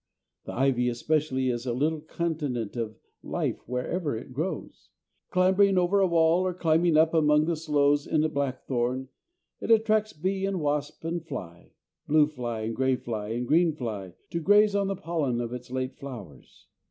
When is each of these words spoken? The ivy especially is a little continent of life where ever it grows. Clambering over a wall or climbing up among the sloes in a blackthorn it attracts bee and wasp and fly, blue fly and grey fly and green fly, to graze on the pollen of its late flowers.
The 0.45 0.53
ivy 0.53 0.89
especially 0.89 1.49
is 1.51 1.67
a 1.67 1.73
little 1.73 2.01
continent 2.01 2.75
of 2.75 2.97
life 3.21 3.59
where 3.69 3.85
ever 3.87 4.17
it 4.17 4.33
grows. 4.33 4.89
Clambering 5.29 5.77
over 5.77 5.99
a 5.99 6.07
wall 6.07 6.41
or 6.47 6.55
climbing 6.55 6.97
up 6.97 7.13
among 7.13 7.45
the 7.45 7.55
sloes 7.55 8.07
in 8.07 8.23
a 8.23 8.27
blackthorn 8.27 9.09
it 9.59 9.69
attracts 9.69 10.13
bee 10.13 10.43
and 10.43 10.59
wasp 10.59 11.05
and 11.05 11.23
fly, 11.23 11.73
blue 12.07 12.25
fly 12.25 12.61
and 12.61 12.75
grey 12.75 12.95
fly 12.95 13.27
and 13.29 13.47
green 13.47 13.75
fly, 13.75 14.15
to 14.31 14.39
graze 14.39 14.73
on 14.73 14.87
the 14.87 14.95
pollen 14.95 15.39
of 15.39 15.53
its 15.53 15.69
late 15.69 15.99
flowers. 15.99 16.65